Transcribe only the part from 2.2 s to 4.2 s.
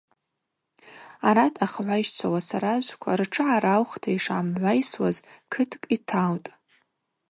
уасаражвква ртшы гӏараухта